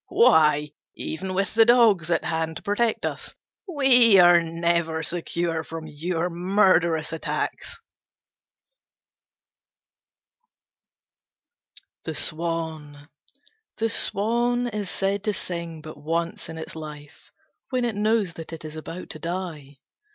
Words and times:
Why, 0.09 0.71
even 0.95 1.35
with 1.35 1.53
the 1.53 1.63
dogs 1.63 2.09
at 2.09 2.23
hand 2.25 2.55
to 2.55 2.63
protect 2.63 3.05
us, 3.05 3.35
we 3.67 4.17
are 4.17 4.41
never 4.41 5.03
secure 5.03 5.63
from 5.63 5.85
your 5.85 6.27
murderous 6.27 7.13
attacks!" 7.13 7.79
THE 12.03 12.15
SWAN 12.15 13.09
The 13.77 13.89
Swan 13.89 14.69
is 14.69 14.89
said 14.89 15.23
to 15.25 15.33
sing 15.33 15.81
but 15.81 15.97
once 16.01 16.49
in 16.49 16.57
its 16.57 16.75
life 16.75 17.29
when 17.69 17.85
it 17.85 17.93
knows 17.93 18.33
that 18.33 18.51
it 18.51 18.65
is 18.65 18.75
about 18.75 19.11
to 19.11 19.19
die. 19.19 19.77